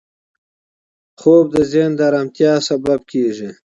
[1.19, 3.49] خوب د ذهن د ارامتیا لامل کېږي.